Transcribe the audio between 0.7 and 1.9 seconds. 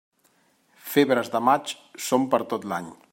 Febres de maig,